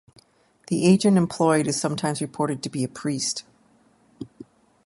[0.69, 3.43] The agent employed is sometimes reported to be a priest.